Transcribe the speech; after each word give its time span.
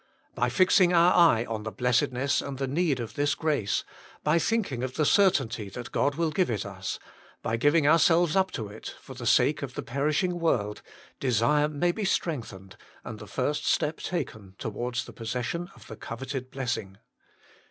By 0.33 0.49
fixing 0.49 0.93
our 0.93 1.13
eye 1.13 1.45
on 1.45 1.61
the 1.61 1.71
blessedness 1.71 2.41
and 2.41 2.57
the 2.57 2.65
need 2.67 2.99
of 2.99 3.13
this 3.13 3.35
grace, 3.35 3.83
by 4.23 4.39
thinking 4.39 4.81
of 4.81 4.95
the 4.95 5.05
certainty 5.05 5.69
that 5.69 5.91
God 5.91 6.15
will 6.15 6.31
give 6.31 6.49
it 6.49 6.65
us, 6.65 6.97
by 7.43 7.55
giving 7.55 7.85
ourselves 7.87 8.35
up 8.35 8.49
to 8.53 8.67
it, 8.67 8.95
for 8.99 9.13
the 9.13 9.27
sake 9.27 9.61
of 9.61 9.75
the 9.75 9.83
perishing 9.83 10.39
world, 10.39 10.81
desire 11.19 11.67
may 11.69 11.91
be 11.91 12.03
strengthened, 12.03 12.77
and 13.03 13.19
the 13.19 13.27
first 13.27 13.67
step 13.67 13.97
taken 13.99 14.55
towards 14.57 15.05
the 15.05 15.13
possession 15.13 15.69
of 15.75 15.85
the 15.85 15.95
coveted 15.95 16.49
blessing. 16.49 16.97